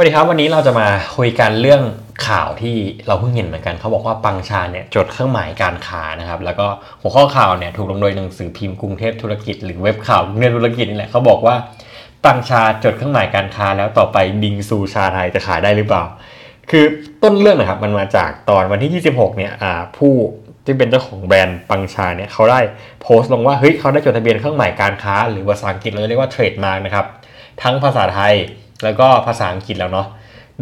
[0.00, 1.82] วัสดีครับวันนี้เราจะมาคุยกันเรื่อง
[2.28, 6.66] ข่าวที่เราเพิ่งเห็นเหมือนกันเขาบอกว่าปังชาเนี่ยจดเครื่องหมายการค้านะครับแล้วก็
[7.00, 11.56] หัวข้อข่าวเนี่ยถูกลงโดยหนังสือพิมพ์กรุงเทพธุรกิจหรือเว็บข่าวกรุงเทพธุรกิจนี่แหละเขาบอกว่า
[12.24, 16.04] ปังชาจดเครื่องหมายการค้า แล้วต่อไปบิงซูชาไทยจะขายได้หรือเปล่า
[16.70, 16.84] คือ
[17.22, 19.52] ต้นเรื่องนะครับมันมาจากตอนวันที่ 26เนี่ย
[19.96, 20.14] ผู้
[20.64, 22.60] ที่เป็นเจ้าของแบรนด์ปังชาเนี่ยเขาได้
[23.02, 27.06] โพสต์ลงว่าเฮ้ยเขาได้จดทะเบียนเครื่องหมายการค้า หรือภาษาอังกฤษเราเรียกว่าเทรดมาร์กนะครับ
[27.62, 28.34] ทั้งภาษาไทย
[28.84, 30.08] แล้วก็ภาษาอังกฤษแล้วเนาะ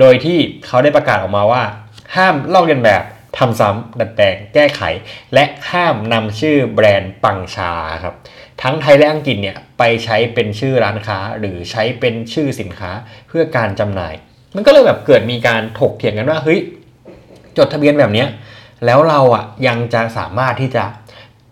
[0.00, 1.62] โดยที่เขาได้ประกาศออกมาว่า
[2.16, 3.02] ห้ามลอกเลียนแบบ
[3.38, 4.82] ทำซ้ำดัดแปลงแก้ไข
[5.34, 7.72] และห้ามนำชื่อแบรนด์ปังชา
[8.04, 8.14] ครับ
[8.62, 12.90] ทั้งไทยและอังกฤษเนี่ยไปใช้เป็นชื่อร้านค้า หรือใช้เป็นชื่อสินค้า
[13.28, 14.14] เพื่อการจำหน่าย
[14.54, 16.60] มันก็เลยแบบเกิดมีการถกเถียงกันว่าเฮ้ย
[17.56, 18.28] จดทะเบียนแบบเนี้ย
[18.84, 20.84] แล้วเราอะยังจะสามารถที่จะ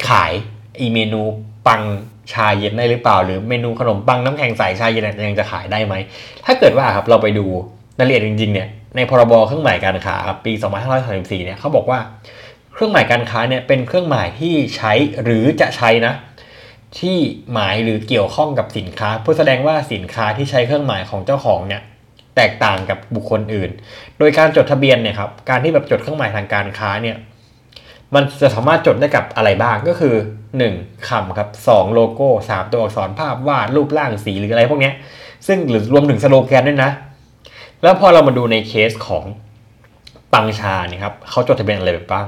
[0.09, 0.33] ขาย
[0.81, 1.23] อีเมนู
[1.67, 1.83] ปัง
[2.33, 5.95] ชาเย็นได้หรือเปล่า หรือเมนูขนมปังน้ำแข็งใสชาเย็นยังจะขายได้ไหม
[6.45, 7.47] ถ้าเกิดว่าครับเราไปดู
[7.99, 10.53] รายละเอียดจริงๆเนี่ยในพรบเครื่องหมายการค้าครับปี
[11.03, 11.99] 2534เนี่ยเขาบอกว่า
[12.73, 14.93] เครื่องหมายการค้าเนี่ยเป็นเครื่องหมายที่ใช้
[15.23, 16.15] หรือจะใช้นะ
[16.99, 17.19] ที่
[17.53, 21.83] หมายหรือเกี่ยวข้องกับสินค้า เพื่อแสดงว่าสินค้าที่ใช้เครื่องหมายของเจ้าของเนี่ย
[22.37, 23.71] แตกต่างกับบุคคลอื่น
[24.19, 27.17] โดยการจดทะเบียนเนี่ยครับการที่แบบจดเครื่องหมายทางการค้าเนี่ย
[28.15, 30.15] มันจะสามารถจดได้กับอะไรบ้างก็คือ
[30.61, 31.09] 1.
[31.09, 31.95] คำครับ 2.
[31.95, 32.73] โลโก้ 3.
[32.73, 34.93] ตัวอักษรภาพวาดรูปร่างสีหรืออะไรพวกนี้
[35.47, 36.91] ซึ่งหรือรวมถึงสโลแกนด้วยนะ
[37.83, 39.25] แล้วพอเรามาดูในเคสของ
[40.33, 42.27] ปังชาเนี่ยครับเขาจดทะเบียนอะไรบ้าง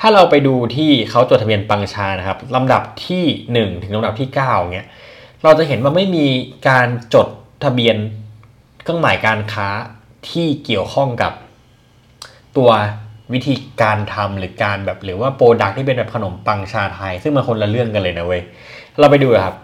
[0.00, 3.24] ถ้าเราไปดูที่เขาจดทะเบียนปังชานะครับลำดับที่
[3.68, 4.88] 1 ถึงลำดับที่9เนี่ย
[5.42, 6.26] เราจะเห็นว่าไม่มี
[6.68, 7.26] การจด
[7.64, 7.96] ทะเบียน
[8.82, 9.68] เครื่องหมายการค้า
[10.30, 11.32] ที่เกี่ยวข้องกับ
[12.56, 12.70] ตัว
[13.34, 18.42] วิธีการทำหรือการแบบหรือว่าโปรดักที่เป็นแบบขนมปังชาไทย ซึ่งมันคนละเรื่องกันเลยนะเว้ย
[19.00, 19.56] เราไปดูครับ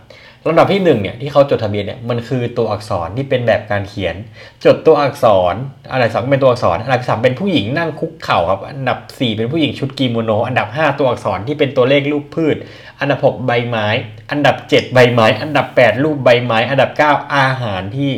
[0.47, 4.17] ลำดับที่1เนี่ยที่เขาจดทะเบียนเนี่ยมันคือตัวอักษรที่เป็นแบบการเขียน
[4.65, 5.55] จดตัวอักษร
[5.93, 12.57] อันดับสองเป็นตัวอักษรอันดับสามเป็นผู้หญิงนั่งคุกเข่าครับอันดับ 4 เป็นผู้หญิงชุดกิโมโน อันดับ 5 ตัวอักษรที่เป็นตัวเลขรูปพืช
[13.01, 13.87] อันดับ 6 ใบไม้
[14.31, 18.11] อันดับ 7 ใบไม้ อันดับ 8 รูปใบไม้ อันดับ 9 อาหารที่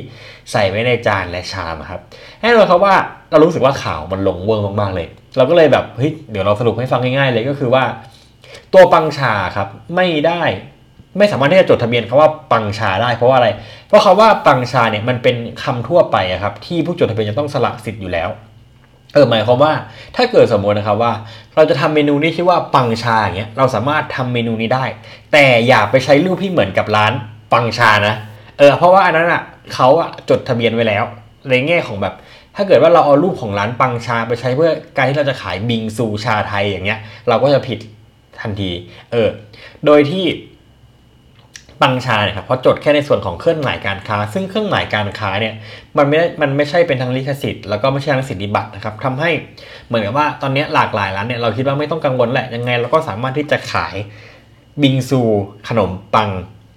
[0.53, 2.01] ใส่ไว้ในจานและชามครับ
[2.41, 2.95] แน่นอนครับว่า
[3.31, 5.07] เรารู้สึกว่าข่าวมันลงเวอร์มากๆเลย
[5.37, 7.85] เราก็เลยแบบเฮ้ยเดี๋ยวเราสรุปให้ฟังง่ายๆเลยก็คือว่า
[8.75, 10.43] ตัวปังชาครับไม่ได้
[11.19, 13.49] ไม่สามารถที่จะจดทะเบียนคาว่าปังชาได้เพราะว่าอะไร
[13.89, 18.29] เพราะคาว่าปังชาเนี่ยมันเป็นคำทั่วไปอะครับที่ผู้จดทะเบียนจะต้องสละสิทธิ์อยู่แล้ว
[19.15, 19.73] เออหมายความว่า
[20.17, 21.13] ถ้าเกิดสมมตินะครับว่า
[21.55, 24.85] เราจะทำเมนูนี้ที่ว่าปังชาอย่างเงี้ยเราสามารถทำเมนูนี้ได้
[25.33, 27.13] แต่อย่าไปใช้รูปที่เหมือนกับร้าน
[27.53, 28.15] ปังชานะ
[28.59, 29.43] เออเพราะว่าอันนั้นอะ
[29.75, 31.05] เขาอะจดทะเบียนไว้แล้ว
[31.51, 32.15] ในแง่ของแบบ
[32.57, 36.99] ถ้าเกิดว่าเราเอารูปของร้านปังชาไปใช้เพื่อการที่เราจะขายบิงซูชาไทยอย่างเงี้ย
[37.29, 37.79] เราก็จะผิด
[38.41, 38.71] ทันที
[39.13, 39.29] เออ
[39.87, 40.25] โดยที่
[41.83, 45.55] ปังชาเนี่ยครับเพราะจดแค่ในส่วนของเครื่องหมายการค้า ซึ่งเครื่องหมายการค้าเนี่ย
[45.99, 49.31] มันไม่มันไม่ใช่เป็นทั้งลิขสิทธิ์แล้วก็ไม่ใช่ทั้งสิทธิบัตรนะครับทำให้
[49.87, 53.95] เหมือนกับว่าตอนนี้หลากหลายร้านเนี่ยเราคิดว่าไม่ต้องกังวลแหละยังไงเราก็สามารถที่จะขาย
[54.83, 55.21] บิงซู
[55.69, 56.29] ขนมปัง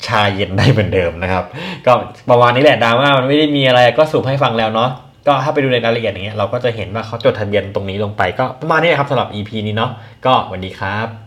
[0.08, 1.46] ชาเย็นได้เหมือนเดิมนะครับ
[1.86, 1.92] ก็
[2.30, 4.90] ประมาณนี้แหละดราม่ามันไม่ได้มีอะไรก็สรุปให้ฟังแล้วเนาะ
[5.28, 9.92] ก็ถ้าไปดูในรายละเอียดอย่างเงี้ยเราก็จะเห็นว่าเขาจดทะเบียนตรงนี้ลงไปก็ประมาณนี้ครับสำหรับ EP นี้เนาะ
[10.25, 11.22] ก็สวัสดีครับ